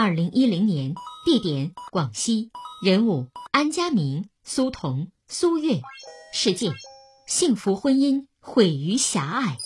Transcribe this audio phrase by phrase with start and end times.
[0.00, 0.94] 二零一零年，
[1.24, 2.52] 地点广西，
[2.84, 5.80] 人物安家明、苏童、苏月，
[6.32, 6.72] 事件。
[7.26, 9.56] 幸福婚姻毁于狭隘。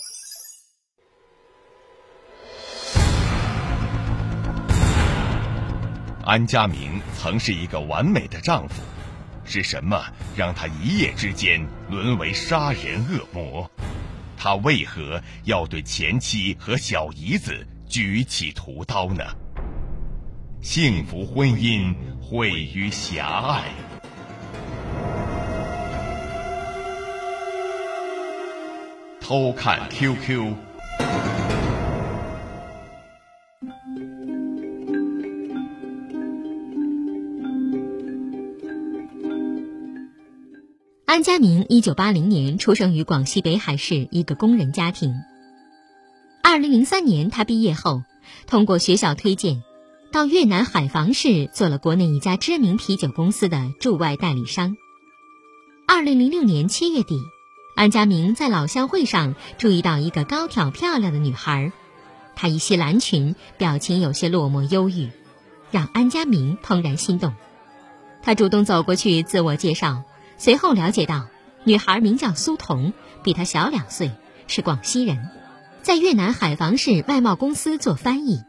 [6.25, 8.81] 安家明曾是一个完美的丈夫，
[9.45, 10.03] 是什么
[10.35, 13.69] 让他一夜之间沦为杀人恶魔？
[14.35, 19.23] 他为何要对前妻和小姨子举起屠刀呢？
[20.63, 23.65] 幸福婚姻毁于狭隘。
[29.19, 30.53] 偷看 QQ。
[41.05, 45.13] 安家明一九八零年出生于广西北海市一个工人家庭。
[46.41, 48.03] 二零零三年，他毕业后
[48.47, 49.61] 通过学校推荐，
[50.13, 54.77] 到越南海防市做了国内一家知名啤酒公司的驻外代理商。
[55.87, 57.19] 二零零六年七月底。
[57.75, 61.71] 安家明在老乡会上注意到一个高挑漂亮的女孩，
[62.35, 65.09] 她一袭蓝裙，表情有些落寞忧郁，
[65.71, 67.33] 让安家明怦然心动。
[68.21, 70.03] 他主动走过去自我介绍，
[70.37, 71.25] 随后了解到
[71.63, 74.11] 女孩名叫苏童，比他小两岁，
[74.45, 75.31] 是广西人，
[75.81, 78.43] 在越南海防市外贸公司做翻译。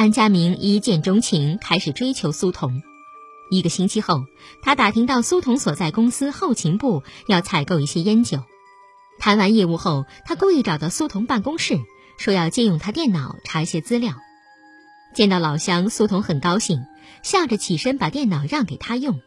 [0.00, 2.80] 安家明一见钟情，开始追求苏童。
[3.50, 4.24] 一个星期后，
[4.62, 8.38] 他打听到苏童所在公司后勤部要采购一些烟酒。
[9.18, 11.78] 谈完业务后，他故意找到苏童办公室，
[12.16, 14.14] 说要借用他电脑查一些资料。
[15.14, 16.80] 见到老乡，苏童很高兴，
[17.22, 19.20] 笑着起身把电脑让给他用。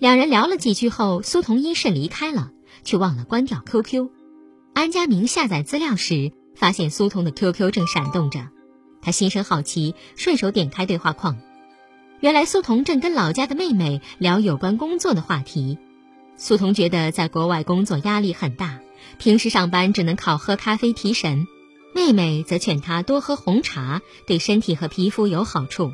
[0.00, 2.50] 两人聊了几句后，苏童因事离开了，
[2.82, 4.08] 却忘了关掉 QQ。
[4.74, 8.48] 安家明下载资料时，发现苏童的 QQ 正闪动着，
[9.04, 11.38] 他心生好奇，顺手点开对话框。
[12.20, 15.78] 原来苏童正跟老家的妹妹聊有关工作的话题，
[16.36, 18.80] 苏童觉得在国外工作压力很大，
[19.18, 21.46] 平时上班只能靠喝咖啡提神，
[21.94, 25.92] 妹妹则劝他多喝红茶，对身体和皮肤有好处。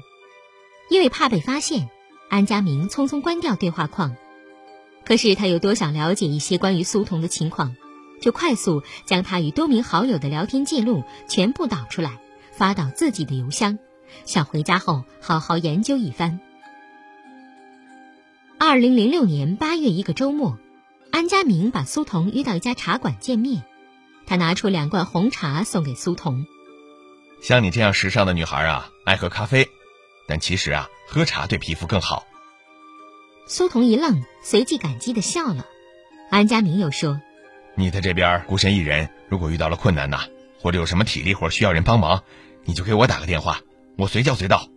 [0.89, 1.89] 因为怕被发现，
[2.29, 4.15] 安家明匆匆关掉对话框。
[5.05, 7.75] 可是他又多想了解一些关于苏童的情况，
[8.21, 12.21] 就快速将他与多名好友的聊天记录全部导出来，
[12.61, 13.79] 发到自己的邮箱。
[14.27, 16.41] 想回家后好好研究一番。
[18.59, 20.59] 二零零六年八月一个周末，
[21.11, 23.63] 安家明把苏童约到一家茶馆见面。
[24.27, 26.45] 他拿出两罐红茶送给苏童。
[27.43, 29.67] 像你这样时尚的女孩啊，爱喝咖啡，
[30.29, 32.27] 但其实啊，喝茶对皮肤更好。
[33.47, 35.65] 苏童一愣，随即感激的笑了。
[36.29, 37.19] 安家明又说
[37.75, 40.29] ：“你在这边孤身一人，如果遇到了困难呐，
[40.61, 42.23] 或者有什么体力活需要人帮忙，
[42.65, 43.61] 你就给我打个电话。”
[43.99, 44.69] 我随叫随到。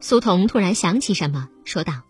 [0.00, 2.02] 苏童突然想起什么，说道：“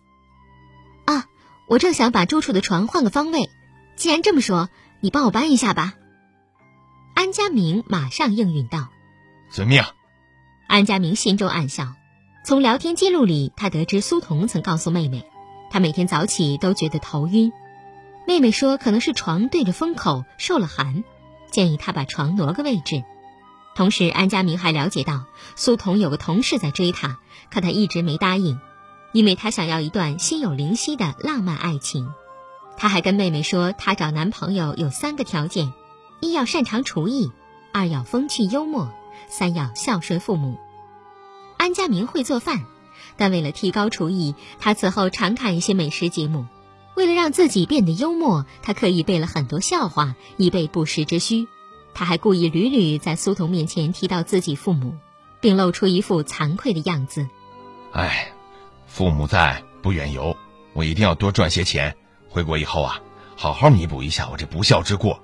[1.05, 1.25] 啊，
[1.67, 3.49] 我正想把住处的床换个方位，
[3.95, 4.69] 既然这么说，
[5.01, 5.93] 你帮我搬一下吧。”
[7.13, 8.89] 安家明马上应允道
[9.51, 9.83] ：“遵命。”
[10.67, 11.93] 安家明心中暗笑，
[12.43, 15.29] 从聊天记录里，他得知苏童曾告诉妹妹，
[15.69, 17.53] 她每天早起都觉得头晕，
[18.25, 21.03] 妹妹说可能是床对着风口受了寒，
[21.51, 23.03] 建议他把床挪个位置。
[23.75, 25.25] 同时，安佳明还了解到
[25.57, 27.19] 苏童有个同事在追她，
[27.51, 28.57] 可她一直没答应，
[29.11, 32.09] 因为她想要一段心有灵犀的浪漫爱情。
[32.77, 35.73] 她还跟妹妹说，她找男朋友有三个条件：
[36.21, 37.31] 一要擅长厨艺，
[37.73, 38.89] 二要风趣幽默，
[39.27, 40.57] 三要孝顺父母。
[41.57, 42.63] 安佳明会做饭，
[43.17, 46.45] 但为了提高厨艺，他此后常看一些美食节目。
[46.95, 51.49] 为了让自己变得幽默，他刻意背了很多笑话，以备不时之需。
[51.95, 54.93] 他还故意屡屡在苏童面前提到自己父母，
[55.39, 57.27] 并露出一副惭愧的样子。
[57.93, 58.33] 哎，
[58.85, 60.35] 父母在，不远游，
[60.73, 61.95] 我一定要多赚些钱，
[62.27, 62.99] 回国以后啊，
[63.37, 65.21] 好好弥补一下我这不孝之过。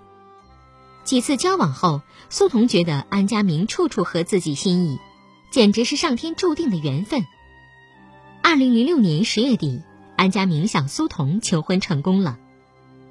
[1.03, 4.97] 几次交往后，苏童觉得安家明处处合自己心意，
[5.51, 7.25] 简直是上天注定的缘分。
[8.41, 9.81] 二零零六年十月底，
[10.15, 12.37] 安家明向苏童求婚成功了。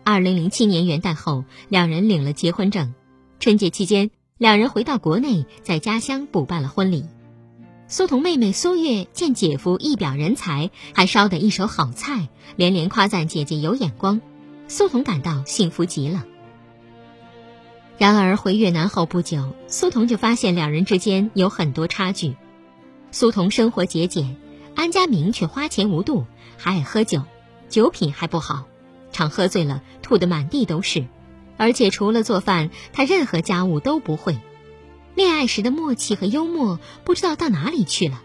[0.03, 2.95] 二零零七年元旦后，两人领了结婚证。
[3.41, 7.07] 春节期间，两人回到国内，在家乡补办了婚礼。
[7.89, 14.21] 苏童妹妹苏月见姐夫一表人才，还烧得一手好菜，连连夸赞姐姐有眼光。
[14.69, 16.27] 苏童感到幸福极了。
[17.97, 22.37] 然而回越南后不久，苏童就发现两人之间有很多差距。
[23.11, 24.37] 苏童生活节俭，
[24.77, 26.27] 安家明却花钱无度，
[26.59, 27.23] 还爱喝酒，
[27.71, 28.67] 酒品还不好，
[29.13, 31.07] 常喝醉了吐得满地都是，
[31.61, 34.41] 而且除了做饭，他任何家务都不会。
[35.15, 38.23] 恋爱时的默契和幽默不知道到哪里去了，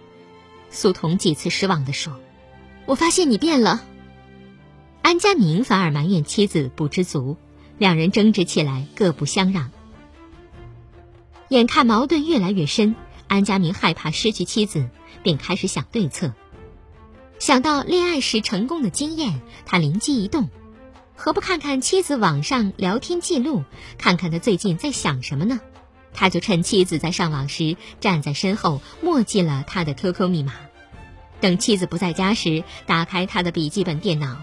[0.69, 2.17] 苏童几次失望地说
[2.87, 3.83] ：“我发现你变了。”
[5.03, 7.35] 安家明反而埋怨妻子不知足，
[7.77, 9.69] 两人争执起来，各不相让。
[11.49, 12.95] 眼看矛盾越来越深，
[13.27, 14.89] 安家明害怕失去妻子，
[15.23, 16.33] 便开始想对策。
[17.37, 20.47] 想到恋爱时成功的经验，他灵机一动：
[21.15, 23.63] 何不看看妻子网上聊天记录，
[23.97, 25.59] 看看他最近在想什么呢？
[26.13, 30.53] 他就趁妻子在上网时，站在身后默记了他的 QQ 密码。
[31.41, 34.37] 等妻子不在家时，打开他的笔记本电脑，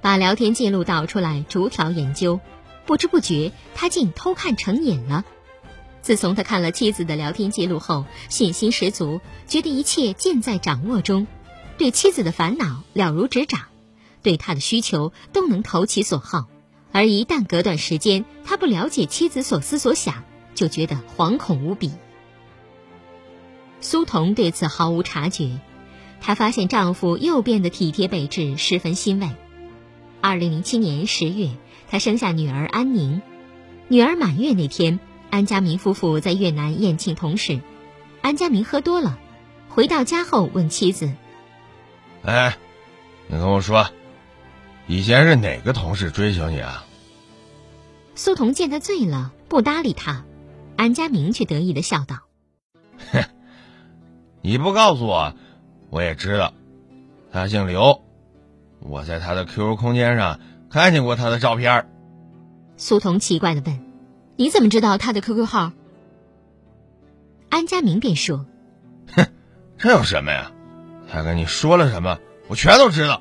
[0.00, 2.40] 把聊天记录导出来，逐条研究。
[2.84, 5.24] 不知不觉，他竟偷看成瘾了。
[6.02, 11.26] 自从他看了妻子的聊天记录后，信心十足，觉得一切尽在掌握中，
[11.78, 13.62] 对妻子的烦恼了如指掌，
[14.26, 16.46] 对他的需求都能投其所好。
[16.90, 20.24] 而一旦隔段时间，他不了解妻子所思所想。
[20.56, 21.92] 就觉得惶恐无比。
[23.82, 25.60] 苏童对此毫无察觉，
[26.22, 29.28] 她发现丈夫又变得体贴备至，十分欣慰。
[30.22, 31.50] 二零零七年十月，
[31.90, 33.20] 她生下女儿安宁。
[33.88, 37.60] 女儿满月那天，安家明夫妇在越南宴请同事。
[38.22, 39.18] 安家明喝多了，
[39.68, 41.12] 回到家后问妻子
[42.24, 42.56] ：“哎，
[43.28, 43.90] 你跟我说，
[44.86, 46.84] 以前是哪个同事追求你啊？”
[48.14, 50.24] 苏童见他醉了，不搭理他。
[50.76, 52.18] 安佳明却得意的笑道
[53.12, 53.22] ：“哼，
[54.42, 55.34] 你不告诉我，
[55.90, 56.52] 我也知道。
[57.32, 58.02] 他姓刘，
[58.80, 60.40] 我在他的 QQ 空间上
[60.70, 61.88] 看见过他的照片。”
[62.76, 63.84] 苏童奇怪的问
[64.36, 65.72] ：“你怎么知道他的 QQ 号？”
[67.48, 68.44] 安佳明便说
[69.14, 69.26] ：“哼，
[69.78, 70.52] 这有什么呀？
[71.10, 72.18] 他跟你说了什么，
[72.48, 73.20] 我全都知道。”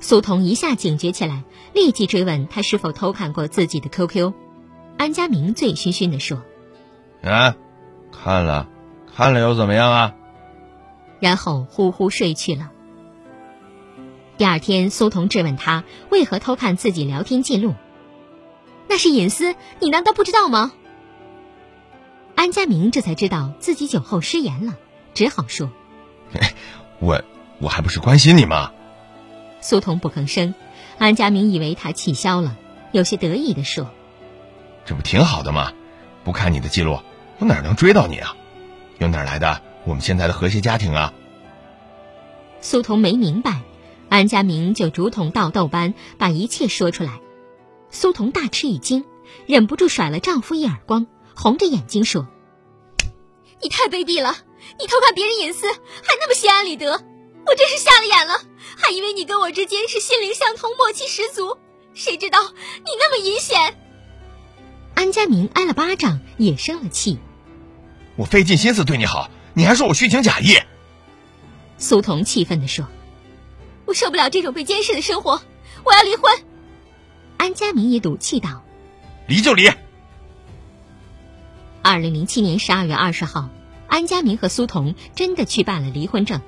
[0.00, 4.32] 苏童一下警觉起来，立即追问他是否偷看过自己的 QQ。
[4.96, 6.42] 安家明醉醺醺地说
[7.22, 7.56] ：“啊，
[8.12, 8.68] 看了，
[9.14, 10.14] 看了又怎么样啊？”
[11.20, 12.70] 然后呼呼睡去了。
[14.36, 17.74] 第二天，苏童质问他为何偷看自己聊天记录，
[18.88, 20.72] 那是隐私，你难道不知道吗？
[22.36, 24.76] 安家明这才知道自己酒后失言了，
[25.12, 25.72] 只好说
[27.00, 27.20] ：“我
[27.58, 28.70] 我还不是关心你吗？”
[29.60, 30.54] 苏童不吭声。
[30.98, 32.56] 安家明以为他气消了，
[32.92, 33.88] 有些得意地说。
[34.84, 35.72] 这不挺好的吗？
[36.24, 36.98] 不看你的记录，
[37.38, 38.36] 我哪能追到你啊？
[38.98, 41.12] 又哪来的我们现在的和谐家庭啊？
[42.60, 43.60] 苏童没明白，
[44.08, 47.20] 安家明就如同倒豆般把一切说出来。
[47.90, 49.04] 苏童大吃一惊，
[49.46, 52.26] 忍不住甩了丈夫一耳光，红着眼睛说
[53.62, 54.34] ：“你太卑鄙了！
[54.80, 57.00] 你偷看别人隐私，还那么心安理得，
[57.48, 58.42] 我真是瞎了眼了，
[58.76, 61.56] 还以为你跟我之间是心灵相通、默契十足，
[61.94, 63.78] 谁知道你那么阴险！”
[64.94, 67.18] 安佳明挨了巴掌，也生了气。
[68.16, 70.58] 我费尽心思对你好，你还说我虚情假意。
[71.78, 72.86] 苏童气愤地说
[73.86, 75.40] ：“我受不了这种被监视的生活，
[75.84, 76.30] 我要离婚。”
[77.38, 78.64] 安佳明也赌气道
[79.26, 79.70] ：“离就离。”
[81.80, 83.48] 二零零七年十二月二十号，
[83.86, 86.40] 安佳明和苏童真的去办了离婚证，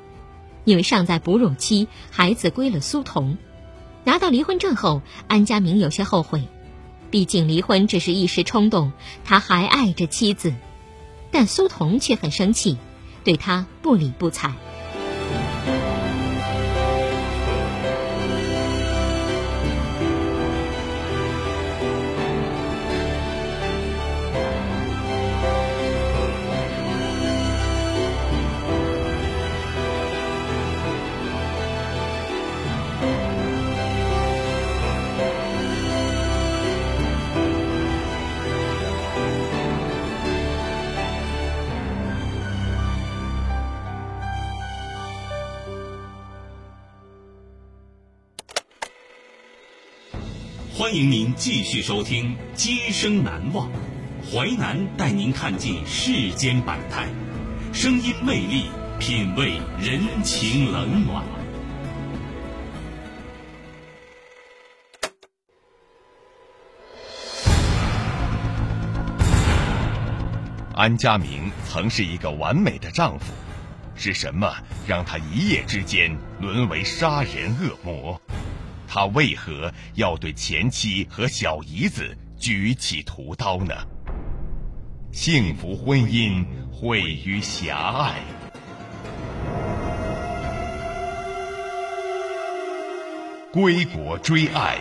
[0.65, 3.39] 因为尚在哺乳期，孩子归了苏童。
[4.05, 6.49] 拿到离婚证后，安家明有些后悔。
[7.11, 8.93] 毕竟离婚只是一时冲动，
[9.25, 10.55] 他还爱着妻子，
[11.31, 12.79] 但苏童却很生气，
[13.25, 14.55] 对他不理不睬。
[51.35, 53.69] 继续收听《今生难忘》，
[54.31, 57.09] 淮南带您看尽世间百态，
[57.73, 58.65] 声音魅力，
[58.99, 61.25] 品味人情冷暖。
[70.75, 73.27] 安家明曾是一个完美的丈夫，
[73.95, 74.51] 是什么
[74.87, 78.19] 让他一夜之间沦为杀人恶魔？
[78.93, 83.73] 他为何要对前妻和小姨子举起屠刀呢？
[85.13, 88.17] 幸福婚姻毁于狭隘。
[93.53, 94.81] 归国追爱。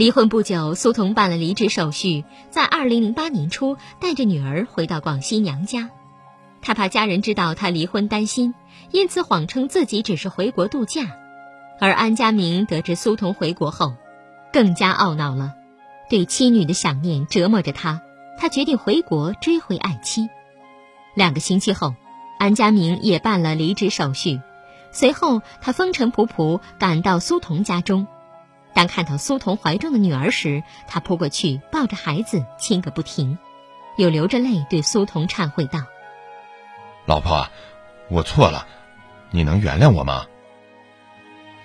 [0.00, 5.90] 离婚不久，苏童办了离职手续，在二零零八年初带着女儿回到广西娘家。
[6.62, 8.54] 他怕家人知道他离婚，担心，
[8.92, 11.02] 因此谎称自己只是回国度假。
[11.78, 13.92] 而安家明得知苏童回国后，
[14.54, 15.52] 更加懊恼了，
[16.08, 18.00] 对妻女的想念折磨着他。
[18.38, 20.30] 他决定回国追回爱妻。
[21.14, 21.94] 两个星期后，
[22.38, 24.40] 安家明也办了离职手续，
[24.92, 28.06] 随后他风尘仆仆赶到苏童家中。
[28.72, 33.38] 当看到苏童怀中的女儿时，他扑过去抱着孩子亲个不停，
[33.96, 35.80] 又流着泪对苏童忏悔道
[37.04, 37.48] ：“老婆，
[38.08, 38.66] 我错了，
[39.30, 40.26] 你能原谅我吗？”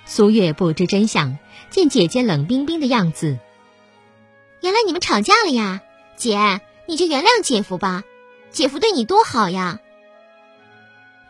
[0.05, 1.37] 苏月不知真相，
[1.69, 3.39] 见姐姐冷冰冰的样子，
[4.61, 5.81] 原来你们吵架了呀？
[6.15, 8.03] 姐，你就原谅姐夫吧，
[8.49, 9.79] 姐夫对你多好呀。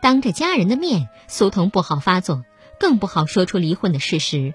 [0.00, 2.44] 当着家人的面，苏童不好发作，
[2.78, 4.54] 更不好说出离婚的事实。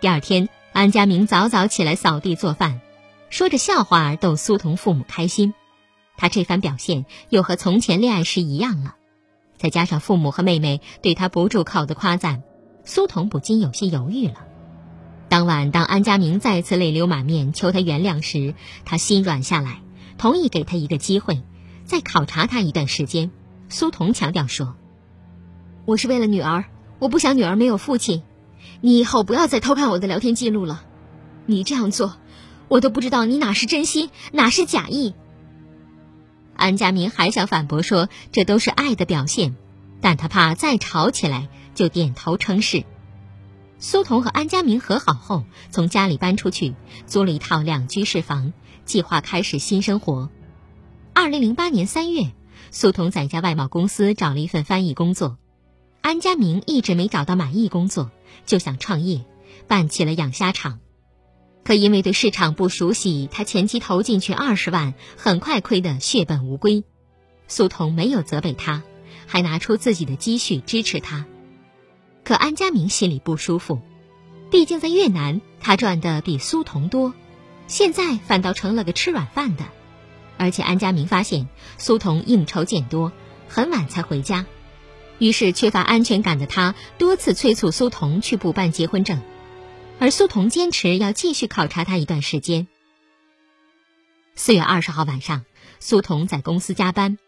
[0.00, 2.80] 第二天，安家明早早起来扫地做饭，
[3.28, 5.52] 说着笑话逗苏童父母开心。
[6.16, 8.94] 他这番表现又和从前恋爱时一样了，
[9.58, 12.42] 再加上父母和妹妹对他不住口的夸赞，
[12.82, 14.46] 苏童不禁有些犹豫了。
[15.28, 18.54] 当晚，当安家明再次泪流满面求他原谅时，
[18.86, 19.82] 他心软下来，
[20.16, 21.42] 同意给他一个机会，
[21.84, 23.30] 再考察他一段时间。
[23.68, 24.76] 苏童强调说
[25.84, 26.64] ：“我是为了女儿，
[27.00, 28.22] 我不想女儿没有父亲。”
[28.80, 30.82] 你以后不要再偷看我的聊天记录了，
[31.46, 32.16] 你这样做，
[32.68, 35.14] 我都不知道你哪是真心，哪是假意。
[36.56, 39.54] 安家明还想反驳说这都是爱的表现，
[40.00, 42.84] 但他怕再吵起来，就点头称是。
[43.78, 46.74] 苏童和安家明和好后，从家里搬出去，
[47.06, 48.52] 租了一套两居室房，
[48.84, 50.28] 计划开始新生活。
[51.14, 52.30] 二零零八年三月，
[52.70, 55.38] 苏童在一家外贸公司找了一份翻译工作。
[56.02, 58.10] 安家明一直没找到满意工作，
[58.46, 59.24] 就想创业，
[59.66, 60.80] 办起了养虾场。
[61.62, 66.84] 可因为对市场不熟悉，他前期投进去二十万，很快亏得血本无归。
[67.48, 68.82] 苏童没有责备他，
[69.26, 71.26] 还拿出自己的积蓄支持他。
[72.24, 73.80] 可安家明心里不舒服，
[74.50, 77.14] 毕竟在越南他赚的比苏童多，
[77.66, 79.64] 现在反倒成了个吃软饭的。
[80.38, 83.12] 而且安家明发现苏童应酬见多，
[83.48, 84.46] 很晚才回家。
[85.20, 89.20] 于是，缺乏安全感的他多次催促苏童去补办结婚证，
[89.98, 92.66] 而苏童坚持要继续考察他一段时间。
[94.34, 95.44] 四月二十号晚上，
[95.78, 97.18] 苏童在公司加班，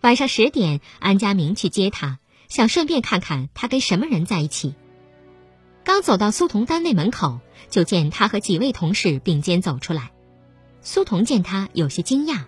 [0.00, 4.74] 晚上十点，安家明去接他，想顺便看看他跟什么人在一起。
[5.84, 10.12] 刚走到苏童单位门口，就见他和几位同事并肩走出来。
[10.80, 12.44] 苏童见他有些惊讶，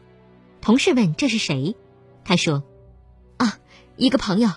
[0.63, 1.77] 同事问这是谁，
[2.25, 2.65] 他说
[3.37, 3.59] ：“啊，
[3.99, 4.49] 一个朋友。”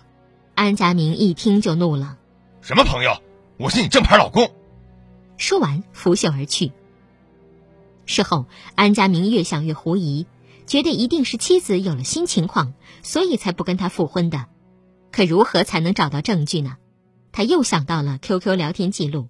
[0.59, 2.17] 安家明一听就怒了
[2.59, 3.13] ：“什么朋友？
[3.55, 4.51] 我是你正牌老公！”
[5.39, 6.73] 说完拂袖而去。
[8.05, 10.25] 事后，安家明越想越狐疑，
[10.65, 12.73] 觉得一定是妻子有了新情况，
[13.03, 14.47] 所以才不跟他复婚的。
[15.13, 16.75] 可如何才能找到证据呢？
[17.31, 19.29] 他又想到了 QQ 聊天记录，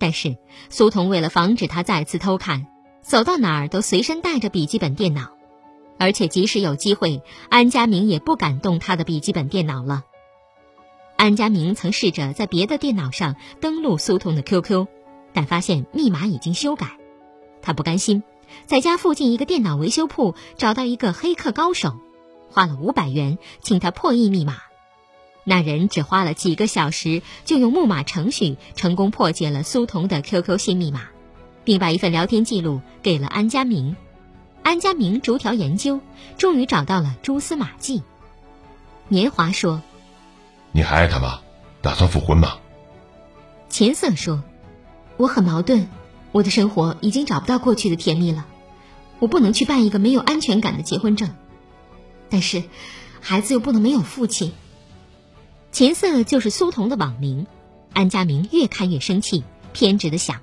[0.00, 0.38] 但是
[0.70, 2.66] 苏童为了防止他再次偷看，
[3.00, 5.30] 走到哪儿都随身带着笔记本电脑，
[6.00, 10.02] 而且即使有机会，安家明也不敢动他的笔记本电脑了。
[11.18, 14.86] 安家明曾试着在别的电脑上登录苏童的 QQ，
[15.32, 16.96] 但发现密码已经修改。
[17.60, 18.22] 他不甘心，
[18.66, 21.98] 在家附近一个电脑维修铺找到一个黑客高手，
[22.48, 24.58] 花了五百元请他破译密码。
[25.42, 31.08] 那人只花了几个小时，就用木马程序成功破解了苏童的 QQ 新密码，
[31.64, 33.96] 并把一份聊天记录给了安家明。
[34.62, 35.98] 安家明逐条研究，
[36.36, 38.04] 终于找到了蛛丝马迹。
[39.08, 39.82] 年华说。
[40.72, 41.40] 你还爱他吗？
[41.80, 42.58] 打算复婚吗？
[43.68, 44.42] 秦瑟说
[45.16, 45.88] ：“我很矛盾，
[46.32, 48.46] 我的生活已经找不到过去的甜蜜了，
[49.18, 51.34] 我不能去办一个没有安全感的结婚证。”
[52.30, 52.64] 但是
[53.20, 54.52] 孩子又不能没有父亲。
[55.70, 57.46] 秦瑟就是苏童的网名，
[57.92, 60.40] 安家明越看越生气，偏执的想：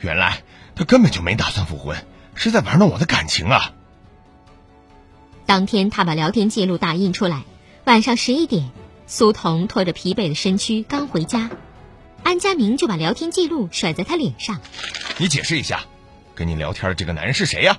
[0.00, 0.42] 原来
[0.74, 1.96] 他根本就没打算复婚，
[2.34, 3.72] 是在玩弄我的感情啊！
[5.46, 7.44] 当天他把聊天记录打印出来，
[7.84, 8.70] 晚上十一点，
[9.06, 11.50] 苏童拖着疲惫的身躯刚回家，
[12.22, 14.60] 安佳明就把聊天记录甩在他脸上
[15.18, 15.84] ：“你解释一下，
[16.34, 17.78] 跟你聊天的这个男人是谁呀？”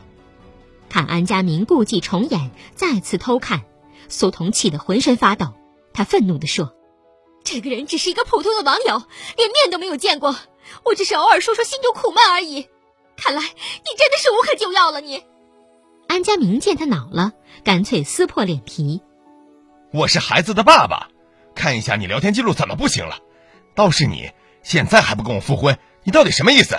[0.89, 3.63] 看安佳明故伎重演，再次偷看，
[4.09, 5.53] 苏童气得浑身发抖。
[5.91, 6.75] 他愤怒地说
[7.43, 9.01] ：“这个人只是一个普通的网友，
[9.37, 10.35] 连面都没有见过。
[10.85, 12.67] 我只是偶尔说说心中苦闷而已。
[13.15, 13.47] 看来你
[13.97, 15.23] 真的是无可救药了。”你，
[16.07, 17.31] 安佳明见他恼了，
[17.63, 19.01] 干脆撕破脸皮
[19.93, 21.09] ：“我是孩子的爸爸，
[21.55, 23.19] 看一下你聊天记录怎么不行了？
[23.75, 24.31] 倒是你
[24.61, 26.77] 现在还不跟我复婚，你到底什么意思？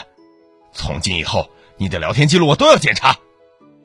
[0.73, 3.17] 从今以后，你的聊天记录我都要检查。”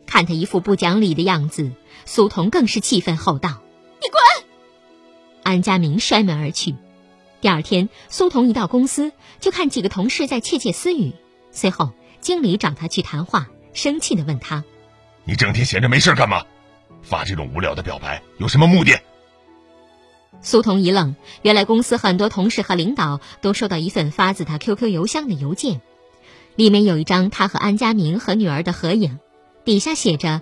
[0.06, 1.72] 看他一副不讲理的样子，
[2.06, 3.62] 苏童更是气愤吼道
[4.02, 4.50] ：“你滚！”
[5.44, 6.76] 安家明摔门而去。
[7.42, 11.14] 第二天，苏童一到公司，就看几个同事在窃窃私语。
[11.52, 11.92] 随后，
[12.22, 14.64] 经理找他去谈话，生气的问他
[15.26, 16.44] ：“你整天闲着没事干嘛？
[17.02, 19.00] 发这种无聊的表白有什么目的？”
[20.42, 25.82] 苏童一愣，原来公司很多同事和领导都收到一份发自他 QQ 邮箱的邮件，
[26.56, 29.20] 里面有一张他和安家明和女儿的合影，
[29.66, 30.42] 底下写着：“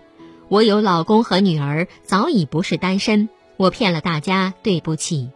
[0.50, 5.32] 我有老公和女儿，早已不是单身。”我骗了大家，对不起。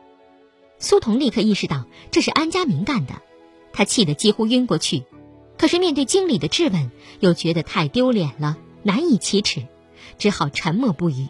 [0.78, 3.16] 苏童立刻意识到这是安家明干的，
[3.74, 5.06] 他气得几乎晕过去。
[5.58, 9.66] 可是面对经理的质问，又觉得太丢脸了，难以启齿，
[10.20, 11.30] 只好沉默不语。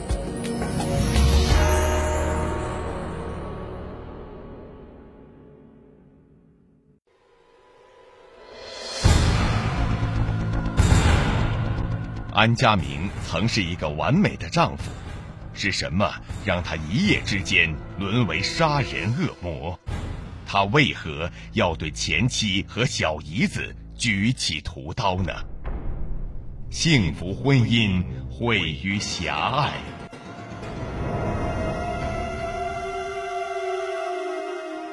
[12.41, 14.91] 安家明曾是一个完美的丈夫，
[15.53, 16.11] 是什么
[16.43, 19.79] 让他一夜之间沦为杀人恶魔？
[20.43, 25.31] 他为何要对前妻和小姨子举起屠刀呢？
[26.71, 29.73] 幸福婚姻毁于狭隘，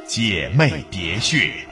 [0.07, 1.67] 姐妹喋血。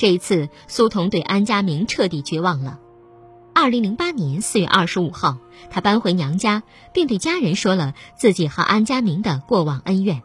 [0.00, 2.78] 这一次，苏童对安家明彻底绝望了。
[3.54, 5.36] 二零零八年四月二十五号，
[5.68, 6.62] 他搬回娘家，
[6.94, 10.22] 并对家人说了自己和安家明的过往恩怨。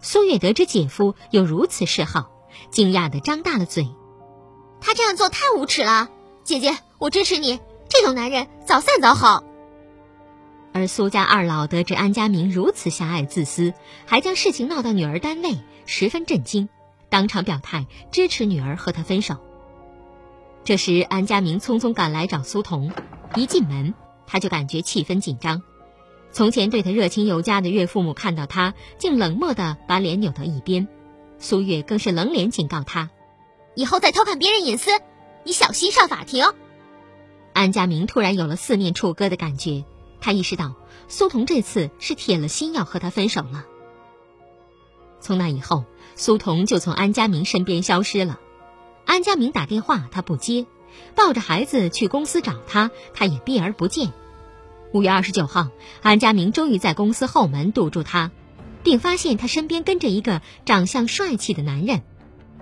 [0.00, 2.28] 苏月得知姐夫有如此嗜好，
[2.72, 3.86] 惊讶的张大了嘴
[4.82, 6.08] ：“他这样做太无耻了！
[6.42, 9.44] 姐姐，我支持你，这种男人早散早好。”
[10.74, 13.74] 而苏家二老得知安家明如此狭隘自私，
[14.06, 15.56] 还将事情闹到女儿单位，
[15.86, 16.68] 十分震惊。
[17.10, 19.36] 当场表态支持女儿和他分手。
[20.64, 22.92] 这时，安家明匆匆赶来找苏童，
[23.34, 23.94] 一进门
[24.26, 25.62] 他就感觉气氛紧张。
[26.30, 30.86] 从前对他热情有加的岳父母看到他，竟冷漠的把脸扭到一边。
[31.38, 33.08] 苏月更是冷脸警告他
[33.74, 34.90] ：“以后再偷看别人隐私，
[35.44, 36.44] 你小心上法庭。”
[37.54, 39.84] 安家明突然有了四面楚歌的感觉，
[40.20, 40.74] 他意识到
[41.08, 43.64] 苏童这次是铁了心要和他分手了。
[45.20, 45.84] 从那以后。
[46.18, 48.40] 苏童就从安家明身边消失了，
[49.06, 50.66] 安家明打电话他不接，
[51.14, 54.12] 抱着孩子去公司找他，他也避而不见。
[54.92, 55.68] 五月二十九号，
[56.02, 58.32] 安家明终于在公司后门堵住他，
[58.82, 62.02] 并发现他身边跟着一个长相帅气的男人。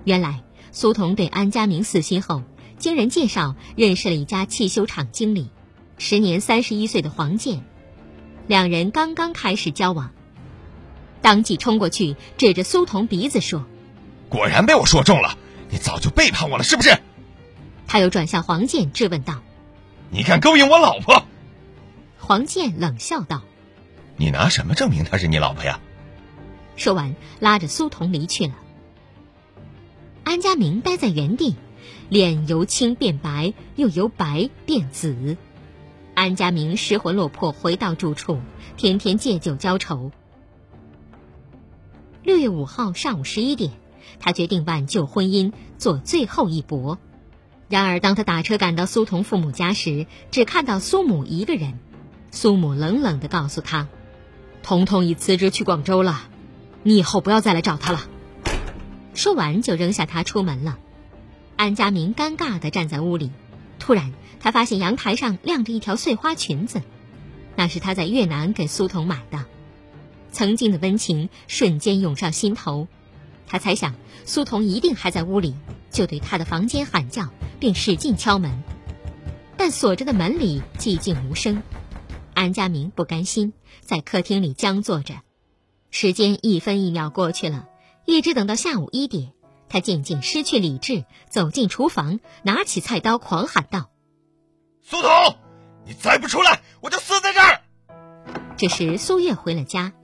[0.04, 2.42] 原来苏童对安家明死心后，
[2.76, 5.48] 经人介绍认识了一家汽修厂经理，
[5.96, 7.64] 时年三十一岁的黄健，
[8.46, 10.10] 两人刚刚开始交往。
[11.26, 13.66] 当即冲过去，指着苏童鼻子说
[14.30, 15.36] ：“果然被我说中了，
[15.70, 16.96] 你早就背叛我了，是不是？”
[17.88, 19.42] 他又转向黄健质问道
[20.10, 21.24] ：“你敢勾引我老婆？”
[22.16, 23.42] 黄健冷笑道
[24.16, 25.80] ：“你拿什么证明她是你老婆呀？”
[26.76, 28.54] 说完，拉着苏童离去了。
[30.22, 31.56] 安家明待在原地，
[32.08, 35.36] 脸由青变白，又由白变紫。
[36.14, 38.38] 安家明失魂落魄回到住处，
[38.76, 40.12] 天天借酒浇愁。
[42.26, 43.70] 六月五号上午十一点，
[44.18, 46.98] 他决定挽救婚姻，做最后一搏。
[47.68, 51.78] 然而，当他打车赶到苏童父母家时，只看到苏母一个人。
[52.32, 53.86] 苏母冷冷地告诉他
[54.64, 56.28] ：“童童已辞职去广州了，
[56.82, 58.00] 你以后不要再来找他了。”
[59.14, 60.78] 说完就扔下他出门了。
[61.54, 63.30] 安佳明尴尬地站在屋里，
[63.78, 64.12] 突然。
[64.40, 66.82] 他发现阳台上晾着一条碎花裙子，
[67.54, 69.44] 那是他在越南给苏童买的。
[70.36, 72.88] 曾经的温情瞬间涌上心头，
[73.46, 73.94] 他猜想
[74.26, 75.54] 苏童一定还在屋里，
[75.90, 78.62] 就对他的房间喊叫，并使劲敲门。
[79.56, 81.62] 但锁着的门里寂静无声。
[82.34, 85.14] 安家明不甘心，在客厅里僵坐着。
[85.90, 87.66] 时间一分一秒过去了，
[88.04, 89.32] 一直等到下午一点，
[89.70, 93.88] 他渐渐失去理智，走进厨房，拿起菜刀，狂喊道。
[94.82, 95.10] 苏童，
[95.86, 97.62] 你再不出来，我就死在这儿。
[98.58, 99.94] 这时，苏月回了家，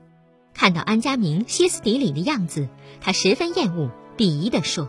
[0.55, 2.69] 看到安家明歇斯底里的样子，
[3.01, 4.89] 他十分厌恶，鄙夷地说：“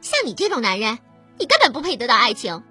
[0.00, 0.98] 像你这种男人，
[1.38, 2.62] 你根本不配得到爱情。”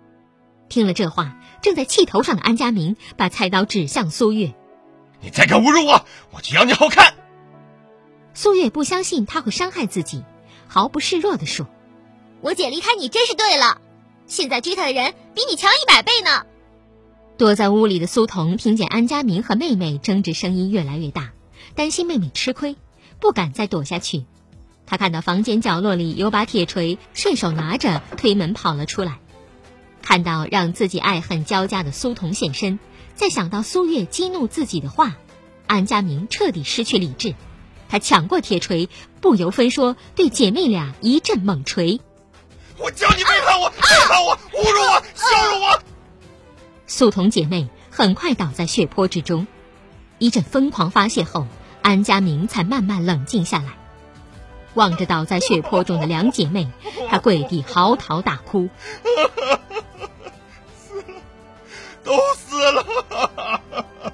[0.70, 4.54] 听了这话，正在气头上的安家明把菜刀指向苏月
[5.20, 7.14] ：“你再敢侮辱我，我就要你好看！”
[8.34, 10.24] 苏月不相信他会伤害自己，
[10.68, 11.68] 毫不示弱地说
[12.40, 13.82] ：“我姐离开你真是对了。”
[14.28, 16.46] 现在追她的人比你强一百倍呢。
[17.38, 21.34] 躲在屋里的苏童听见安家明和妹妹争执声音越来越大，
[21.76, 22.76] 担心妹妹吃亏，
[23.20, 24.26] 不敢再躲下去。
[24.86, 29.20] 他看到房间角落里有把铁锤，顺手拿着推门跑了出来。
[30.02, 32.80] 看到让自己爱恨交加的苏童现身，
[33.16, 35.16] 再想到苏月激怒自己的话，
[35.68, 37.36] 安家明彻底失去理智。
[37.88, 38.90] 他抢过铁锤，
[39.22, 42.02] 不由分说对姐妹俩一阵猛锤。
[42.78, 45.84] 我叫你背叛我，背叛我，侮辱我，羞辱我！
[46.88, 49.46] 苏童姐妹很快倒在血泊之中，
[50.18, 51.48] 一阵疯狂发泄后，
[51.82, 53.78] 安佳明才慢慢冷静下来。
[54.74, 56.68] 望着倒在血泊中的两姐妹，
[57.10, 58.70] 他跪地嚎啕大哭。
[60.76, 61.14] 死了，
[62.04, 62.86] 都死了！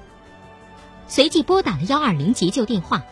[1.06, 3.02] 随即拨打了幺二零急救电话。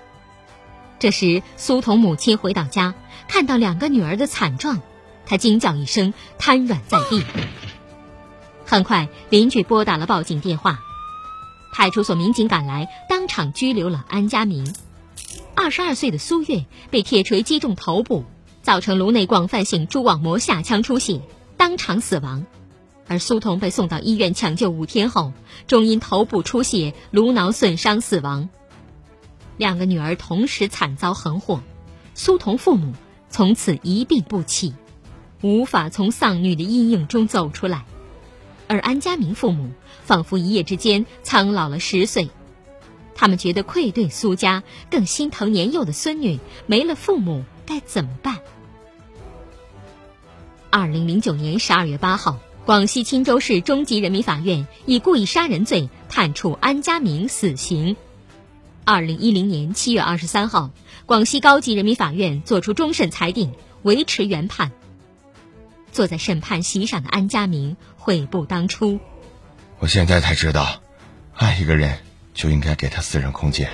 [0.98, 2.94] 这时，苏童母亲回到家，
[3.28, 4.80] 看到两个女儿的惨状。
[5.24, 7.24] 她惊叫一声，瘫软在地。
[8.64, 10.80] 很快，邻居拨打了报警电话，
[11.76, 14.74] 派出所民警赶来，当场拘留了安家明。
[15.54, 18.24] 二十二岁的苏月被铁锤击中头部，
[18.62, 21.20] 造成颅内广泛性蛛网膜下腔出血，
[21.58, 22.46] 当场死亡。
[23.06, 25.34] 而苏童被送到医院抢救五天后，
[25.66, 28.48] 终因头部出血、颅脑损伤死亡。
[29.58, 31.60] 两个女儿同时惨遭横祸，
[32.14, 32.94] 苏童父母
[33.28, 34.72] 从此一病不起。
[35.42, 37.84] 无法从丧女的阴影中走出来，
[38.68, 39.70] 而安家明父母
[40.04, 42.30] 仿佛一夜之间苍老了十岁，
[43.14, 48.38] 他们觉得愧对苏家，更心疼年幼的孙女没了父母该怎么办？
[50.70, 57.96] 二零零九年十二月八号，广西钦州市中级人民法院以故意杀人罪判处安家明死刑。
[58.84, 60.70] 二零一零年七月二十三号，
[61.06, 63.52] 广西高级人民法院作出终审裁定，
[63.82, 64.70] 维持原判。
[65.96, 69.00] 坐在审判席上的安家明悔不当初。
[69.78, 70.82] 我现在才知道，
[71.34, 71.98] 爱一个人
[72.34, 73.70] 就应该给他私人空间。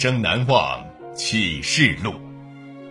[0.00, 0.82] 生难忘
[1.14, 2.14] 启示录，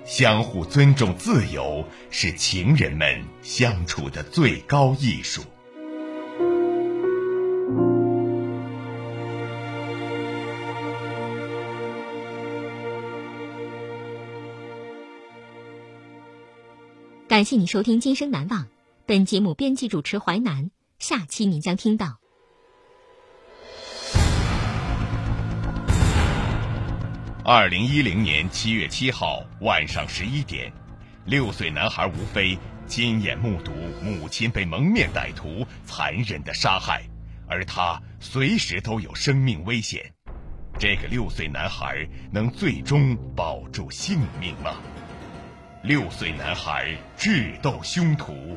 [0.05, 5.41] 相互尊重、自由是情人们相处的最高艺术。
[17.27, 18.65] 感谢你收听《今生难忘》，
[19.07, 20.69] 本节目编辑主持淮南，
[20.99, 22.18] 下期你将听到。
[27.51, 30.71] 二零一零年七月七号晚上十一点，
[31.25, 33.71] 六岁男孩吴飞亲眼目睹
[34.03, 37.01] 母亲被蒙面歹徒残忍的杀害，
[37.47, 40.13] 而他随时都有生命危险。
[40.77, 44.75] 这个六岁男孩能最终保住性命吗？
[45.81, 48.55] 六岁男孩智斗凶徒。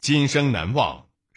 [0.00, 1.06] 今生难忘